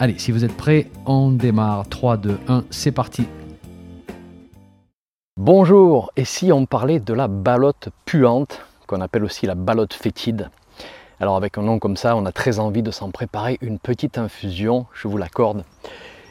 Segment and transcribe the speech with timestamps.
[0.00, 1.88] Allez, si vous êtes prêts, on démarre.
[1.88, 3.26] 3, 2, 1, c'est parti.
[5.36, 10.50] Bonjour, et si on parlait de la balotte puante, qu'on appelle aussi la balotte fétide?
[11.18, 14.18] Alors avec un nom comme ça, on a très envie de s'en préparer une petite
[14.18, 15.64] infusion, je vous l'accorde.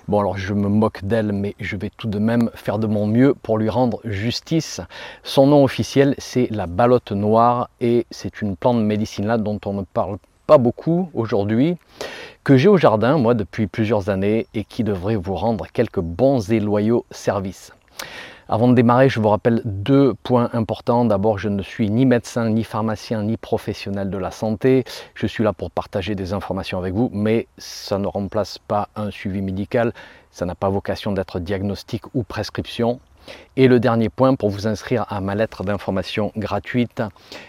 [0.08, 3.06] Bon alors je me moque d'elle, mais je vais tout de même faire de mon
[3.06, 4.80] mieux pour lui rendre justice.
[5.24, 9.82] Son nom officiel, c'est la balotte noire, et c'est une plante médicinale dont on ne
[9.82, 11.76] parle pas beaucoup aujourd'hui
[12.48, 16.50] que j'ai au jardin, moi, depuis plusieurs années et qui devrait vous rendre quelques bons
[16.50, 17.74] et loyaux services.
[18.48, 21.04] Avant de démarrer, je vous rappelle deux points importants.
[21.04, 24.86] D'abord, je ne suis ni médecin, ni pharmacien, ni professionnel de la santé.
[25.14, 29.12] Je suis là pour partager des informations avec vous, mais ça ne remplace pas un
[29.12, 29.92] suivi médical.
[30.32, 33.02] Ça n'a pas vocation d'être diagnostic ou prescription.
[33.58, 37.04] Et le dernier point, pour vous inscrire à ma lettre d'information gratuite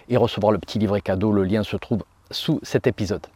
[0.09, 3.29] et recevoir le petit livret cadeau, le lien se trouve sous cet épisode.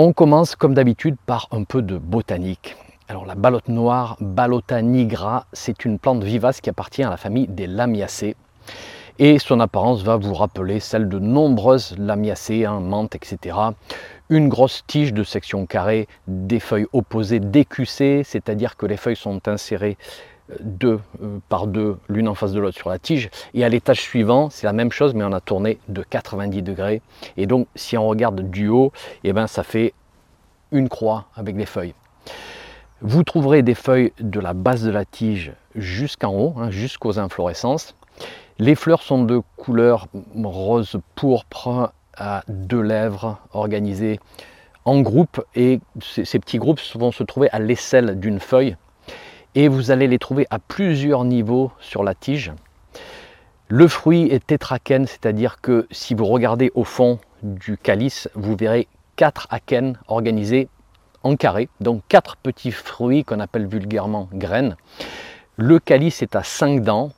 [0.00, 2.76] On commence comme d'habitude par un peu de botanique.
[3.08, 7.48] Alors la balotte noire, Balota nigra, c'est une plante vivace qui appartient à la famille
[7.48, 8.36] des lamiacées.
[9.18, 13.56] Et son apparence va vous rappeler celle de nombreuses lamiacées, hein, menthes, etc.
[14.28, 19.48] Une grosse tige de section carrée, des feuilles opposées décussées, c'est-à-dire que les feuilles sont
[19.48, 19.96] insérées
[20.60, 23.30] deux euh, par deux, l'une en face de l'autre sur la tige.
[23.54, 27.02] Et à l'étage suivant, c'est la même chose, mais on a tourné de 90 degrés.
[27.36, 28.92] Et donc, si on regarde du haut,
[29.24, 29.94] eh ben, ça fait
[30.72, 31.94] une croix avec des feuilles.
[33.00, 37.94] Vous trouverez des feuilles de la base de la tige jusqu'en haut, hein, jusqu'aux inflorescences.
[38.58, 40.08] Les fleurs sont de couleur
[40.42, 44.18] rose pourpre à deux lèvres organisées
[44.84, 48.76] en groupe et ces petits groupes vont se trouver à l'aisselle d'une feuille
[49.54, 52.52] et vous allez les trouver à plusieurs niveaux sur la tige.
[53.68, 58.88] Le fruit est tétraquène, c'est-à-dire que si vous regardez au fond du calice, vous verrez
[59.16, 60.68] quatre akènes organisés
[61.22, 64.76] en carré, donc quatre petits fruits qu'on appelle vulgairement graines.
[65.56, 67.10] Le calice est à 5 dents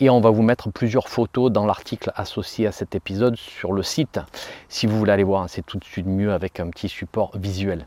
[0.00, 3.82] et on va vous mettre plusieurs photos dans l'article associé à cet épisode sur le
[3.82, 4.20] site.
[4.68, 7.84] Si vous voulez aller voir, c'est tout de suite mieux avec un petit support visuel.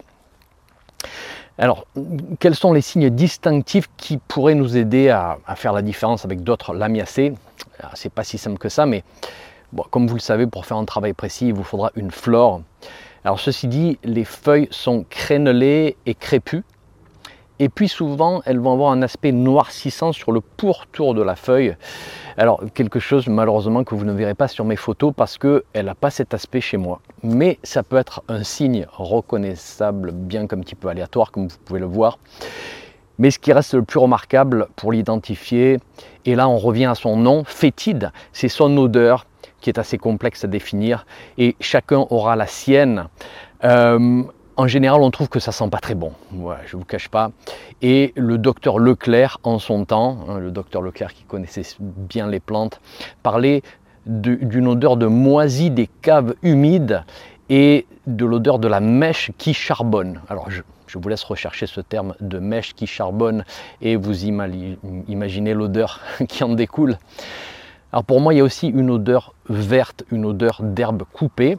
[1.59, 1.87] Alors,
[2.39, 6.73] quels sont les signes distinctifs qui pourraient nous aider à, faire la différence avec d'autres
[6.73, 7.33] lamiacées?
[7.95, 9.03] C'est pas si simple que ça, mais
[9.89, 12.61] comme vous le savez, pour faire un travail précis, il vous faudra une flore.
[13.23, 16.63] Alors, ceci dit, les feuilles sont crénelées et crépues,
[17.59, 21.75] et puis souvent, elles vont avoir un aspect noircissant sur le pourtour de la feuille.
[22.37, 25.95] Alors, quelque chose malheureusement que vous ne verrez pas sur mes photos parce qu'elle n'a
[25.95, 27.01] pas cet aspect chez moi.
[27.23, 31.79] Mais ça peut être un signe reconnaissable, bien qu'un petit peu aléatoire, comme vous pouvez
[31.79, 32.19] le voir.
[33.17, 35.79] Mais ce qui reste le plus remarquable pour l'identifier,
[36.25, 39.25] et là on revient à son nom, fétide, c'est son odeur
[39.59, 41.07] qui est assez complexe à définir
[41.39, 43.07] et chacun aura la sienne.
[43.63, 44.21] Euh,
[44.57, 46.11] en général, on trouve que ça sent pas très bon.
[46.31, 47.31] je ne vous cache pas.
[47.81, 52.39] Et le docteur Leclerc, en son temps, hein, le docteur Leclerc qui connaissait bien les
[52.39, 52.81] plantes,
[53.21, 53.61] parlait
[54.07, 57.03] d'une odeur de moisie des caves humides
[57.49, 60.21] et de l'odeur de la mèche qui charbonne.
[60.29, 60.61] Alors, je,
[60.95, 63.45] vous laisse rechercher ce terme de mèche qui charbonne
[63.81, 66.97] et vous imaginez l'odeur qui en découle.
[67.91, 71.57] Alors pour moi, il y a aussi une odeur verte, une odeur d'herbe coupée.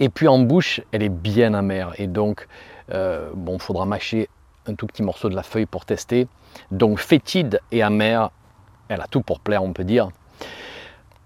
[0.00, 1.92] Et puis en bouche, elle est bien amère.
[1.98, 2.46] Et donc,
[2.92, 4.28] euh, bon, faudra mâcher
[4.66, 6.28] un tout petit morceau de la feuille pour tester.
[6.70, 8.30] Donc fétide et amère,
[8.88, 10.08] elle a tout pour plaire, on peut dire.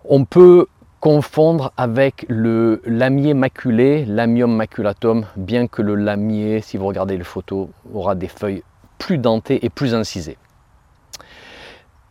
[0.05, 0.67] On peut
[1.01, 7.25] confondre avec le lamier maculé, lamium maculatum, bien que le lamier, si vous regardez les
[7.25, 8.63] photos, aura des feuilles
[8.99, 10.39] plus dentées et plus incisées.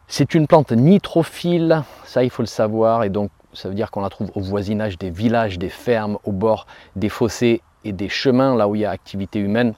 [0.08, 4.02] C'est une plante nitrophile, ça il faut le savoir, et donc ça veut dire qu'on
[4.02, 8.56] la trouve au voisinage des villages, des fermes, au bord des fossés et des chemins,
[8.56, 9.74] là où il y a activité humaine.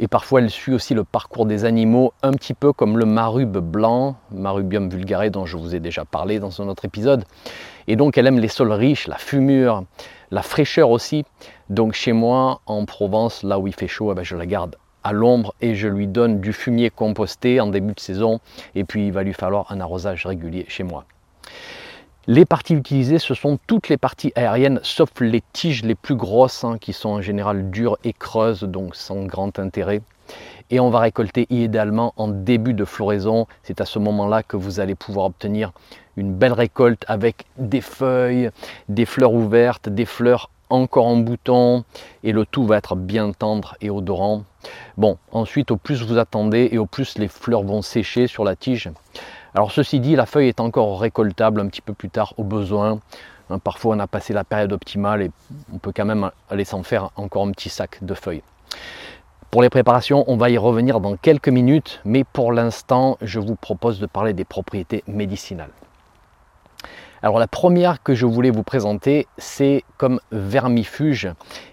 [0.00, 3.58] Et parfois, elle suit aussi le parcours des animaux, un petit peu comme le marube
[3.58, 7.24] blanc, Marubium vulgare, dont je vous ai déjà parlé dans un autre épisode.
[7.88, 9.82] Et donc, elle aime les sols riches, la fumure,
[10.30, 11.24] la fraîcheur aussi.
[11.68, 14.76] Donc, chez moi, en Provence, là où il fait chaud, eh ben, je la garde
[15.02, 18.38] à l'ombre et je lui donne du fumier composté en début de saison.
[18.76, 21.06] Et puis, il va lui falloir un arrosage régulier chez moi.
[22.30, 26.62] Les parties utilisées, ce sont toutes les parties aériennes, sauf les tiges les plus grosses,
[26.62, 30.02] hein, qui sont en général dures et creuses, donc sans grand intérêt.
[30.68, 33.46] Et on va récolter idéalement en début de floraison.
[33.62, 35.72] C'est à ce moment-là que vous allez pouvoir obtenir
[36.18, 38.50] une belle récolte avec des feuilles,
[38.90, 41.84] des fleurs ouvertes, des fleurs encore en bouton
[42.24, 44.44] et le tout va être bien tendre et odorant.
[44.98, 48.54] Bon, ensuite au plus vous attendez et au plus les fleurs vont sécher sur la
[48.54, 48.90] tige.
[49.58, 53.00] Alors ceci dit, la feuille est encore récoltable un petit peu plus tard au besoin.
[53.50, 55.32] Hein, parfois on a passé la période optimale et
[55.74, 58.44] on peut quand même aller s'en faire encore un petit sac de feuilles.
[59.50, 63.56] Pour les préparations, on va y revenir dans quelques minutes, mais pour l'instant, je vous
[63.56, 65.72] propose de parler des propriétés médicinales.
[67.22, 71.28] Alors la première que je voulais vous présenter, c'est comme vermifuge.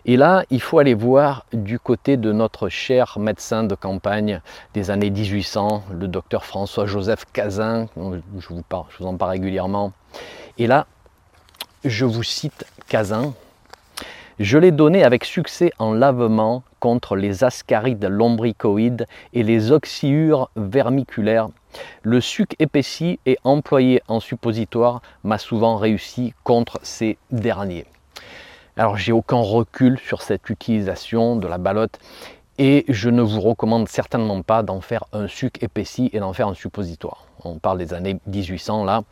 [0.06, 4.42] Et là, il faut aller voir du côté de notre cher médecin de campagne
[4.74, 9.92] des années 1800, le docteur François-Joseph Cazin, je vous, je vous en parle régulièrement.
[10.58, 10.88] Et là,
[11.84, 13.34] je vous cite Cazin.
[14.40, 21.50] Je l'ai donné avec succès en lavement contre les ascarides lombricoïdes et les oxyures vermiculaires
[22.04, 27.86] le suc épaissi et employé en suppositoire m'a souvent réussi contre ces derniers.
[28.78, 32.00] Alors j'ai aucun recul sur cette utilisation de la balotte
[32.58, 36.48] et je ne vous recommande certainement pas d'en faire un suc épaissi et d'en faire
[36.48, 37.26] un suppositoire.
[37.44, 39.04] On parle des années 1800 là,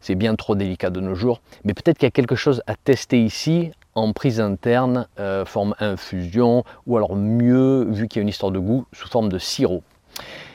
[0.00, 2.74] c'est bien trop délicat de nos jours, mais peut-être qu'il y a quelque chose à
[2.76, 8.22] tester ici en prise interne, euh, forme infusion, ou alors mieux, vu qu'il y a
[8.22, 9.82] une histoire de goût, sous forme de sirop.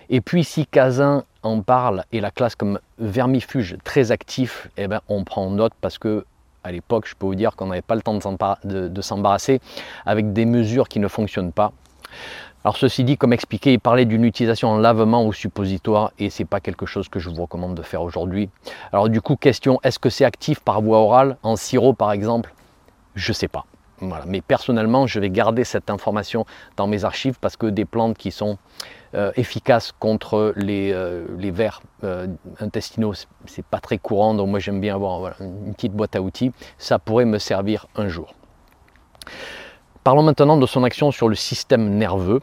[0.10, 5.02] Et puis si Casin en parle et la classe comme vermifuge très actif, eh ben,
[5.10, 6.26] on prend note parce que
[6.64, 8.20] à l'époque, je peux vous dire qu'on n'avait pas le temps
[8.66, 9.62] de s'embarrasser
[10.06, 11.72] avec des mesures qui ne fonctionnent pas.
[12.64, 16.46] Alors ceci dit, comme expliqué, il parlait d'une utilisation en lavement ou suppositoire et c'est
[16.46, 18.50] pas quelque chose que je vous recommande de faire aujourd'hui.
[18.92, 22.54] Alors du coup, question, est-ce que c'est actif par voie orale, en sirop par exemple?
[23.16, 23.66] Je sais pas.
[24.28, 26.46] Mais personnellement, je vais garder cette information
[26.76, 28.58] dans mes archives parce que des plantes qui sont
[29.16, 32.28] euh, efficaces contre les, euh, vers euh,
[32.60, 33.14] intestinaux,
[33.46, 36.52] c'est pas très courant, donc moi j'aime bien avoir une petite boîte à outils.
[36.78, 38.36] Ça pourrait me servir un jour.
[40.08, 42.40] Parlons maintenant de son action sur le système nerveux.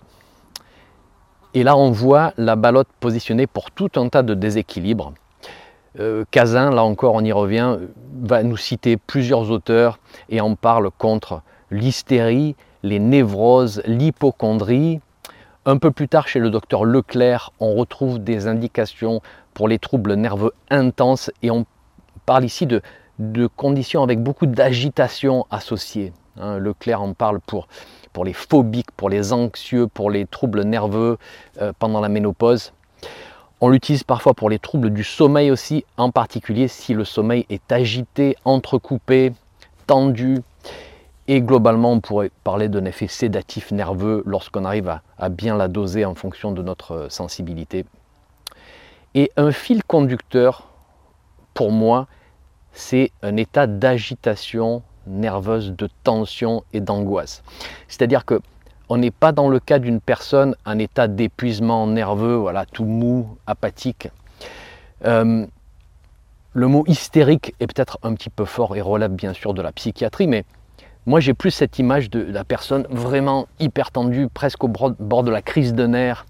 [1.55, 5.15] Et là, on voit la balotte positionnée pour tout un tas de déséquilibres.
[5.99, 7.79] Euh, là encore, on y revient,
[8.21, 11.41] va nous citer plusieurs auteurs et en parle contre
[11.71, 15.01] l'hystérie, les névroses, l'hypochondrie.
[15.65, 19.23] Un peu plus tard, chez le docteur Leclerc, on retrouve des indications
[19.55, 21.65] pour les troubles nerveux intenses et on
[22.27, 22.83] parle ici de,
[23.57, 26.13] conditions avec beaucoup d'agitation associée.
[26.39, 26.59] Hein.
[26.59, 27.67] Leclerc en parle pour,
[28.25, 31.19] les phobiques, pour les anxieux, pour les troubles nerveux
[31.61, 32.73] euh, pendant la ménopause.
[33.61, 37.73] On l'utilise parfois pour les troubles du sommeil aussi, en particulier si le sommeil est
[37.73, 39.33] agité, entrecoupé,
[39.87, 40.43] tendu.
[41.27, 46.05] Et globalement, on pourrait parler d'un effet sédatif nerveux lorsqu'on arrive à, bien la doser
[46.05, 47.87] en fonction de notre sensibilité.
[49.15, 50.69] Et un fil conducteur,
[51.55, 52.07] pour moi,
[52.73, 57.43] c'est un état d'agitation nerveuse, de tension et d'angoisse.
[57.89, 58.41] C'est-à-dire que
[58.89, 63.39] on n'est pas dans le cas d'une personne en état d'épuisement nerveux, voilà, tout mou,
[63.47, 64.09] apathique.
[65.07, 65.47] Euh,
[66.53, 69.73] le mot hystérique est peut-être un petit peu fort et relève bien sûr de la
[69.73, 70.45] psychiatrie, mais
[71.07, 75.31] moi j'ai plus cette image de la personne vraiment hyper tendue, presque au bord de
[75.31, 76.27] la crise de nerfs,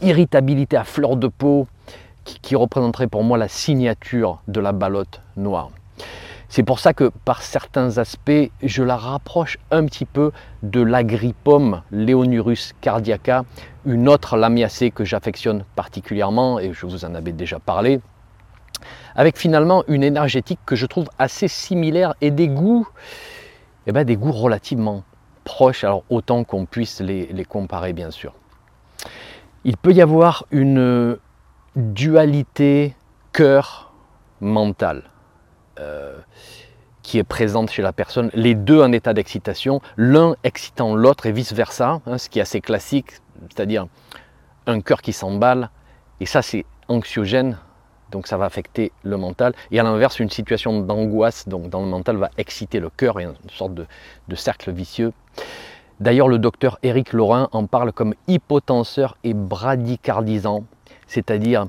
[0.00, 1.68] irritabilité à fleur de peau,
[2.24, 5.70] qui représenterait pour moi la signature de la balotte noire.
[6.54, 10.32] C'est pour ça que par certains aspects, je la rapproche un petit peu
[10.62, 13.46] de l'agrippome Leonurus cardiaca,
[13.86, 18.02] une autre lamiacée que j'affectionne particulièrement et je vous en avais déjà parlé,
[19.14, 22.86] avec finalement une énergétique que je trouve assez similaire et des goûts,
[23.86, 25.04] eh ben des goûts relativement
[25.44, 28.34] proches, alors autant qu'on puisse les, les comparer bien sûr.
[29.64, 31.16] Il peut y avoir une
[31.76, 32.94] dualité
[33.32, 35.04] cœur-mental.
[35.82, 36.18] Euh,
[37.02, 41.32] qui est présente chez la personne, les deux en état d'excitation, l'un excitant l'autre et
[41.32, 43.14] vice-versa, hein, ce qui est assez classique,
[43.50, 43.86] c'est-à-dire
[44.68, 45.70] un cœur qui s'emballe,
[46.20, 47.58] et ça c'est anxiogène,
[48.12, 51.88] donc ça va affecter le mental, et à l'inverse une situation d'angoisse donc dans le
[51.88, 53.86] mental va exciter le cœur, et une sorte de,
[54.36, 55.12] cercle vicieux.
[55.98, 60.64] D'ailleurs le docteur Éric Laurin en parle comme hypotenseur et bradycardisant,
[61.08, 61.66] c'est-à-dire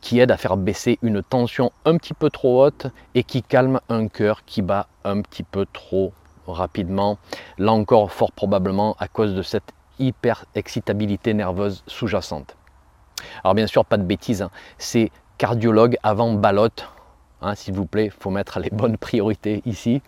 [0.00, 3.80] qui aide à faire baisser une tension un petit peu trop haute et qui calme
[3.88, 6.12] un cœur qui bat un petit peu trop
[6.46, 7.18] rapidement.
[7.58, 12.56] Là encore, fort probablement à cause de cette hyper-excitabilité nerveuse sous-jacente.
[13.44, 14.50] Alors bien sûr, pas de bêtises, hein.
[14.78, 16.88] c'est cardiologue avant balotte.
[17.42, 20.02] Hein, S'il vous plaît, faut mettre les bonnes priorités ici.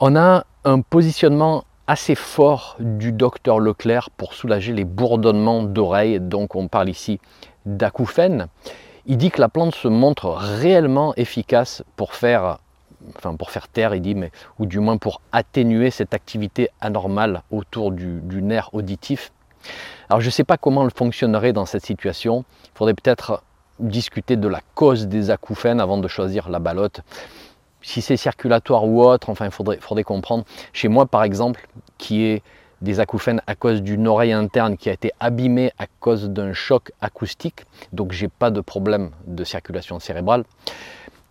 [0.00, 6.20] On a un positionnement assez fort du docteur Leclerc pour soulager les bourdonnements d'oreilles.
[6.20, 7.20] Donc on parle ici
[7.66, 8.46] d'acouphènes.
[9.06, 12.58] Il dit que la plante se montre réellement efficace pour faire,
[13.16, 17.42] enfin pour faire taire, il dit, mais, ou du moins pour atténuer cette activité anormale
[17.50, 19.32] autour du, nerf auditif.
[20.08, 22.44] Alors je ne sais pas comment elle fonctionnerait dans cette situation.
[22.64, 23.42] Il faudrait peut-être
[23.78, 27.00] discuter de la cause des acouphènes avant de choisir la balotte.
[27.82, 30.44] Si c'est circulatoire ou autre, enfin il faudrait, faudrait comprendre.
[30.72, 32.42] Chez moi par exemple, qui est
[32.80, 36.92] des acouphènes à cause d'une oreille interne qui a été abîmée à cause d'un choc
[37.00, 40.44] acoustique, donc j'ai pas de problème de circulation cérébrale.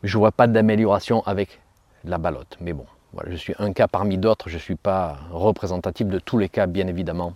[0.04, 1.60] Je vois pas d'amélioration avec
[2.06, 2.86] la balotte, mais bon,
[3.28, 6.68] je suis un cas parmi d'autres, je ne suis pas représentatif de tous les cas
[6.68, 7.34] bien évidemment.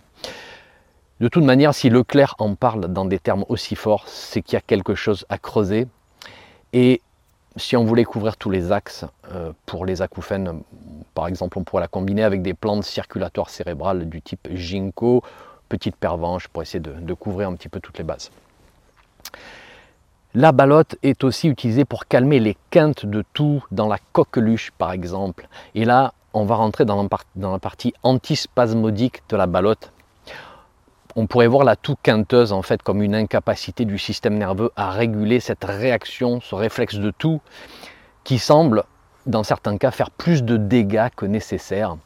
[1.20, 4.56] De toute manière, si Leclerc en parle dans des termes aussi forts, c'est qu'il y
[4.56, 5.86] a quelque chose à creuser.
[7.56, 10.62] Si on voulait couvrir tous les axes euh, pour les acouphènes,
[11.14, 15.22] par exemple, on pourrait la combiner avec des plantes circulatoires cérébrales du type ginkgo,
[15.68, 18.30] petite pervenche, pour essayer de, couvrir un petit peu toutes les bases.
[20.34, 24.90] La balotte est aussi utilisée pour calmer les quintes de tout dans la coqueluche, par
[24.90, 25.46] exemple.
[25.76, 29.92] Et là, on va rentrer dans la partie antispasmodique de la balotte
[31.16, 34.90] on pourrait voir la toux quinteuse en fait comme une incapacité du système nerveux à
[34.90, 37.40] réguler cette réaction, ce réflexe de tout,
[38.24, 38.84] qui semble
[39.26, 41.96] dans certains cas faire plus de dégâts que nécessaire.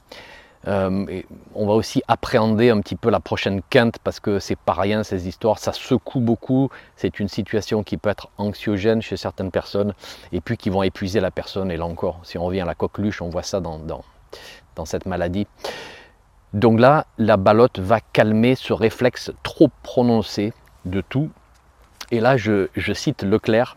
[0.66, 1.22] Euh,
[1.54, 5.04] on va aussi appréhender un petit peu la prochaine quinte parce que c'est pas rien
[5.04, 9.94] ces histoires, ça secoue beaucoup, c'est une situation qui peut être anxiogène chez certaines personnes
[10.32, 11.70] et puis qui vont épuiser la personne.
[11.70, 14.04] Et là encore, si on revient à la coqueluche, on voit ça dans
[14.84, 15.46] cette maladie.
[16.54, 20.52] Donc là, la balotte va calmer ce réflexe trop prononcé
[20.86, 21.30] de tout.
[22.10, 23.76] Et là, je, cite Leclerc.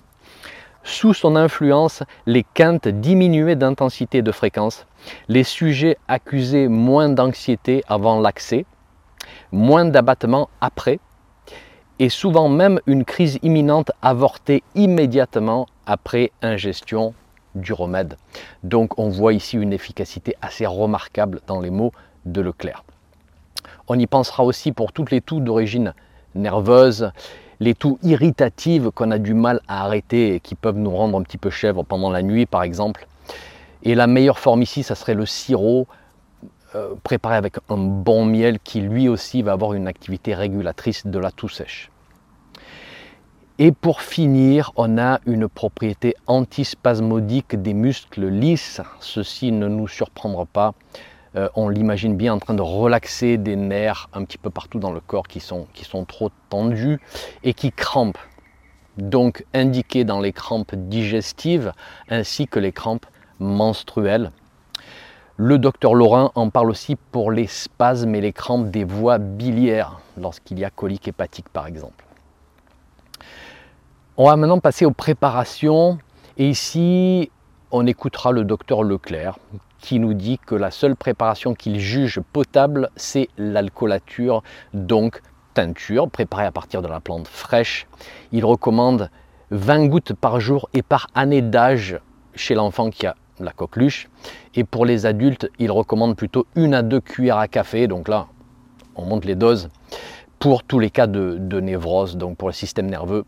[0.84, 4.88] Sous son influence, les quintes diminuaient d'intensité et de fréquence.
[5.28, 8.66] Les sujets accusaient moins d'anxiété avant l'accès,
[9.51, 11.00] moins d'abattement après,
[12.00, 17.13] et souvent même une crise imminente avortée immédiatement après ingestion
[17.54, 18.18] du remède.
[18.63, 21.92] Donc on voit ici une efficacité assez remarquable dans les mots
[22.25, 22.84] de Leclerc.
[23.88, 25.94] On y pensera aussi pour toutes les toux d'origine
[26.36, 27.12] nerveuse,
[27.60, 31.24] les toux irritatives qu'on a du mal à arrêter et qui peuvent nous rendre un
[31.24, 33.08] petit peu chèvre pendant la nuit par exemple.
[33.84, 35.88] Et la meilleure forme ici, ça serait le sirop
[36.75, 41.20] euh, préparé avec un bon miel qui lui aussi va avoir une activité régulatrice de
[41.20, 41.92] la toux sèche.
[43.60, 48.82] Et pour finir, on a une propriété antispasmodique des muscles lisses.
[49.00, 50.74] Ceci ne nous surprendra pas.
[51.38, 54.92] Euh, on l'imagine bien en train de relaxer des nerfs un petit peu partout dans
[54.92, 57.00] le corps qui sont, qui sont trop tendus
[57.44, 58.18] et qui crampent.
[58.98, 61.72] Donc indiqué dans les crampes digestives
[62.10, 63.06] ainsi que les crampes
[63.40, 64.32] menstruelles.
[65.38, 70.02] Le docteur Laurin en parle aussi pour les spasmes et les crampes des voies biliaires
[70.18, 72.06] lorsqu'il y a colique hépatique par exemple.
[74.18, 75.98] On va maintenant passer aux préparations
[76.38, 77.32] et ici
[77.72, 79.40] on écoutera le docteur Leclerc
[79.82, 85.22] qui nous dit que la seule préparation qu'il juge potable, c'est l'alcoolature, donc
[85.54, 87.88] teinture préparée à partir de la plante fraîche.
[88.32, 89.10] Il recommande
[89.50, 92.00] 20 gouttes par jour et par année d'âge
[92.36, 94.08] chez l'enfant qui a la coqueluche.
[94.56, 97.88] Et pour les adultes, il recommande plutôt une à deux cuillères à café.
[97.88, 98.28] Donc là,
[98.96, 99.70] on monte les doses
[100.40, 103.26] pour tous les cas de, de névrose, donc pour le système nerveux.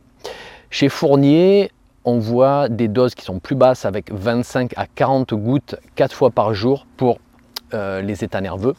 [0.69, 1.71] Chez Fournier,
[2.05, 6.31] on voit des doses qui sont plus basses avec 25 à 40 gouttes 4 fois
[6.31, 7.19] par jour pour
[7.73, 8.75] euh, les états nerveux.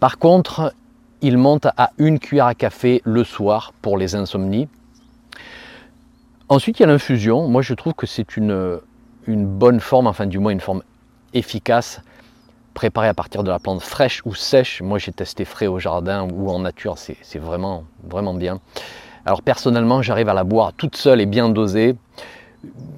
[0.00, 0.74] Par contre,
[1.22, 4.68] il monte à une cuillère à café le soir pour les insomnies.
[6.48, 7.48] Ensuite, il y a l'infusion.
[7.48, 8.80] Moi, je trouve que c'est une,
[9.26, 10.82] une bonne forme, enfin du moins une forme
[11.32, 12.02] efficace,
[12.74, 14.82] préparée à partir de la plante fraîche ou sèche.
[14.82, 18.60] Moi, j'ai testé frais au jardin ou en nature, c'est vraiment, vraiment bien.
[19.26, 21.96] Alors personnellement, j'arrive à la boire toute seule et bien dosée.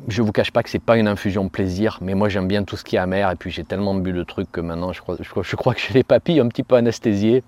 [0.09, 2.49] Je ne vous cache pas que ce n'est pas une infusion plaisir, mais moi j'aime
[2.49, 4.92] bien tout ce qui est amer et puis j'ai tellement bu de trucs que maintenant
[4.92, 7.42] je crois, je crois que j'ai les papilles un petit peu anesthésiées.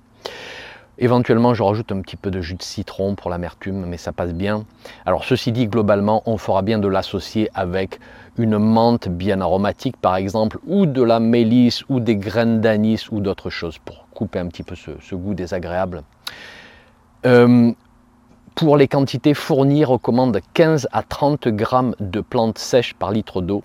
[1.00, 4.34] Éventuellement, je rajoute un petit peu de jus de citron pour l'amertume, mais ça passe
[4.34, 4.64] bien.
[5.06, 8.00] Alors, ceci dit, globalement, on fera bien de l'associer avec
[8.36, 13.20] une menthe bien aromatique, par exemple, ou de la mélisse, ou des graines d'anis, ou
[13.20, 16.02] d'autres choses pour couper un petit peu ce, goût désagréable.
[17.26, 17.72] Euh,
[18.58, 23.62] pour les quantités fournies, recommande 15 à 30 grammes de plantes sèches par litre d'eau.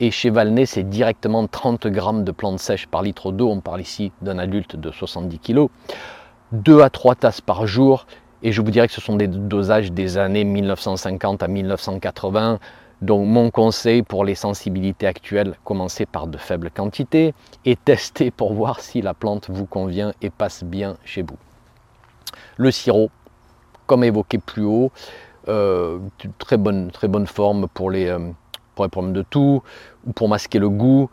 [0.00, 3.48] Et chez Valnay, c'est directement 30 grammes de plantes sèches par litre d'eau.
[3.48, 5.68] On parle ici d'un adulte de 70 kg.
[6.50, 8.06] 2 à 3 tasses par jour.
[8.42, 12.58] Et je vous dirais que ce sont des dosages des années 1950 à 1980.
[13.02, 17.32] Donc mon conseil pour les sensibilités actuelles, commencez par de faibles quantités
[17.64, 21.38] et testez pour voir si la plante vous convient et passe bien chez vous.
[22.56, 23.10] Le sirop,
[23.86, 24.90] comme évoqué plus haut,
[25.48, 25.98] euh,
[26.38, 26.90] très, bonne,
[27.26, 28.18] forme pour les, euh,
[28.74, 29.62] pour les problèmes de toux
[30.06, 31.08] ou pour masquer le goût,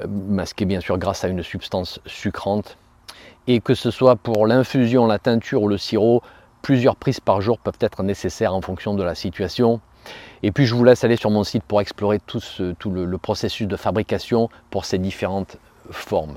[0.00, 2.76] euh, masquer bien sûr grâce à une substance sucrante.
[3.46, 6.22] Et que ce soit pour l'infusion, la teinture ou le sirop,
[6.60, 9.80] plusieurs prises par jour peuvent être nécessaires en fonction de la situation.
[10.42, 12.40] Et puis je vous laisse aller sur mon site pour explorer tout
[12.90, 15.56] le, processus de fabrication pour ces différentes
[15.90, 16.36] formes.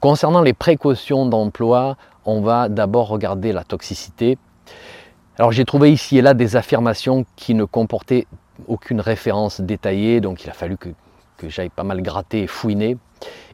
[0.00, 4.38] Concernant les précautions d'emploi, on va d'abord regarder la toxicité.
[5.36, 8.26] Alors j'ai trouvé ici et là des affirmations qui ne comportaient
[8.66, 10.88] aucune référence détaillée, donc il a fallu que,
[11.46, 12.96] j'aille pas mal gratter et fouiner.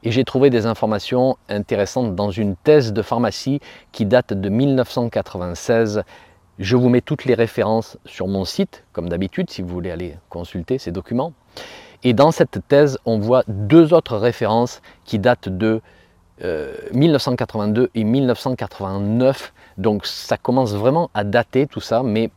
[0.04, 3.60] Et j'ai trouvé des informations intéressantes dans une thèse de pharmacie
[3.90, 6.04] qui date de 1996
[6.58, 10.16] je vous mets toutes les références sur mon site, comme d'habitude, si vous voulez aller
[10.30, 11.34] consulter ces documents.
[12.02, 15.82] Et dans cette thèse, on voit deux autres références qui datent de
[16.42, 19.52] 1982 euh, et 1989.
[19.78, 22.30] Donc ça commence vraiment à dater tout ça, mais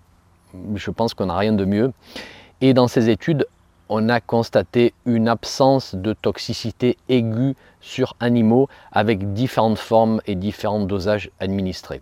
[0.76, 1.92] je pense qu'on n'a rien de mieux.
[2.62, 3.48] Et dans ces études,
[3.90, 10.82] on a constaté une absence de toxicité aiguë sur animaux avec différentes formes et différents
[10.82, 12.02] dosages administrés.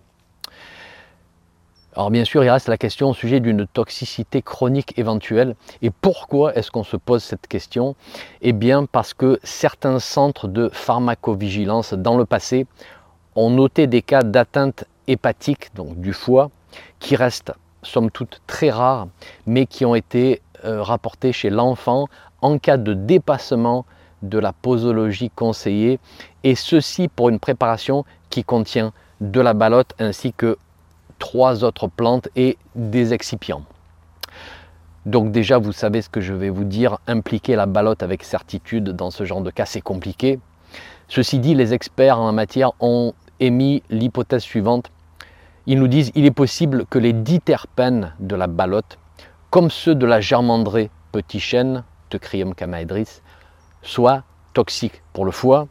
[1.97, 5.55] Alors bien sûr, il reste la question au sujet d'une toxicité chronique éventuelle.
[5.81, 7.95] Et pourquoi est-ce qu'on se pose cette question?
[8.43, 12.67] Eh bien parce que certains centres de pharmacovigilance dans le passé
[13.35, 16.51] ont noté des cas d'atteinte hépatique, donc du foie,
[16.99, 19.07] qui restent somme toute très rares,
[19.47, 22.09] mais qui ont été euh, rapportés chez l'enfant
[22.43, 23.85] en cas de dépassement
[24.21, 25.99] de la posologie conseillée,
[26.43, 30.59] et ceci pour une préparation qui contient de la balotte ainsi que
[31.19, 33.63] trois autres plantes et des excipients.
[35.05, 38.89] Donc déjà, vous savez ce que je vais vous dire, impliquer la balotte avec certitude
[38.89, 40.39] dans ce genre de cas, c'est compliqué.
[41.07, 44.91] Ceci dit, les experts en la matière ont émis l'hypothèse suivante.
[45.65, 48.97] Ils nous disent qu'il est possible que les diterpènes de la balotte,
[49.49, 53.21] comme ceux de la germandrée petit chêne, Teucrium camaedris,
[53.81, 55.67] soient toxiques pour le foie,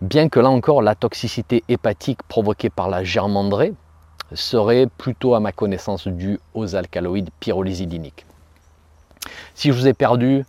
[0.00, 3.72] bien que là encore la toxicité hépatique provoquée par la germandrée,
[4.34, 8.26] serait plutôt à ma connaissance dû aux alcaloïdes pyrrolysidiniques.
[9.54, 10.44] Si je vous ai perdu,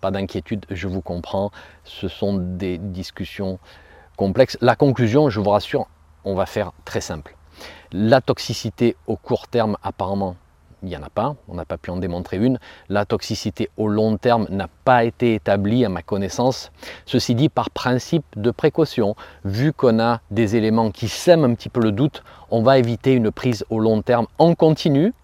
[0.00, 1.50] pas d'inquiétude, je vous comprends,
[1.84, 3.58] ce sont des discussions
[4.16, 4.58] complexes.
[4.60, 5.86] La conclusion, je vous rassure,
[6.24, 7.36] on va faire très simple.
[7.92, 10.36] La toxicité au court terme, apparemment,
[10.84, 12.58] il n'y en a pas, on n'a pas pu en démontrer une.
[12.88, 16.70] La toxicité au long terme n'a pas été établie à ma connaissance.
[17.06, 21.70] Ceci dit, par principe de précaution, vu qu'on a des éléments qui sèment un petit
[21.70, 25.14] peu le doute, on va éviter une prise au long terme en continu.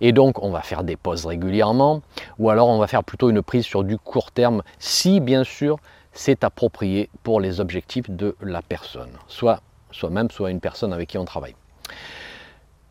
[0.00, 2.02] Et donc, on va faire des pauses régulièrement,
[2.38, 5.78] ou alors on va faire plutôt une prise sur du court terme, si bien sûr
[6.12, 9.60] c'est approprié pour les objectifs de la personne, soit
[9.92, 11.54] soi-même, soit une personne avec qui on travaille.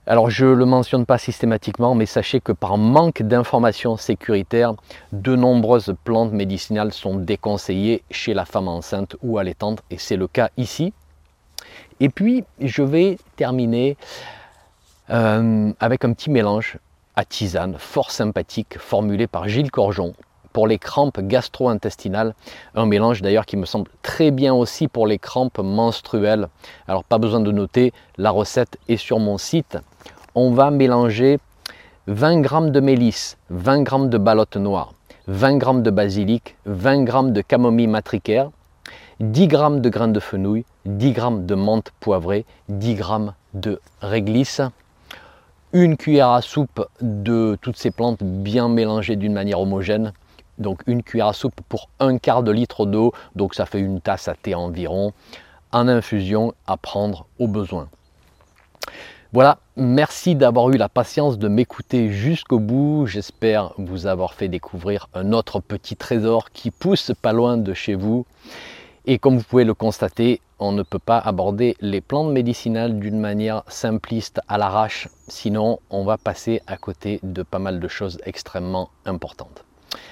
[0.09, 4.73] Alors je ne le mentionne pas systématiquement, mais sachez que par manque d'informations sécuritaires,
[5.11, 10.29] de nombreuses plantes médicinales sont déconseillées chez la femme enceinte ou allaitante, et c'est le
[10.29, 10.93] cas ici.
[11.99, 13.97] Et puis je vais terminer
[15.09, 16.77] euh, avec un petit mélange
[17.17, 20.13] à tisane fort sympathique formulé par Gilles Corjon
[20.57, 22.33] pour les crampes gastro-intestinales.
[22.73, 26.47] Un mélange d'ailleurs qui me semble très bien aussi pour les crampes menstruelles.
[26.87, 29.77] Alors pas besoin de noter, la recette est sur mon site
[30.39, 31.39] on va mélanger
[32.05, 34.93] 20 g de mélisse, 20 g de balotte noire,
[35.27, 38.51] 20 g de basilic, 20 g de camomille matricaire,
[39.19, 43.03] 10 g de graines de fenouil, 10 g de menthe poivrée, 10 g
[43.55, 44.61] de réglisse,
[45.73, 50.13] une cuillère à soupe de toutes ces plantes bien mélangées d'une manière homogène.
[50.57, 54.01] Donc une cuillère à soupe pour un quart de litre d'eau, donc ça fait une
[54.01, 55.13] tasse à thé environ,
[55.71, 57.89] en infusion à prendre au besoin.
[59.33, 63.05] Voilà, merci d'avoir eu la patience de m'écouter jusqu'au bout.
[63.07, 67.95] J'espère vous avoir fait découvrir un autre petit trésor qui pousse pas loin de chez
[67.95, 68.25] vous.
[69.05, 73.19] Et comme vous pouvez le constater, on ne peut pas aborder les plantes médicinales d'une
[73.19, 78.19] manière simpliste à l'arrache, sinon on va passer à côté de pas mal de choses
[78.25, 79.66] extrêmement importantes.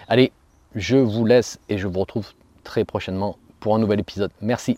[0.08, 0.32] Allez,
[0.76, 2.28] je vous laisse et je vous retrouve
[2.64, 4.32] très prochainement pour un nouvel épisode.
[4.42, 4.78] Merci.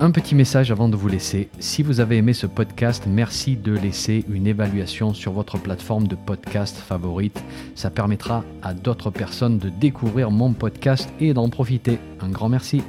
[0.00, 1.48] Un petit message avant de vous laisser.
[1.60, 6.14] Si vous avez aimé ce podcast, merci de laisser une évaluation sur votre plateforme de
[6.14, 7.42] podcast favorite.
[7.74, 11.98] Ça permettra à d'autres personnes de découvrir mon podcast et d'en profiter.
[12.20, 12.82] Un grand merci.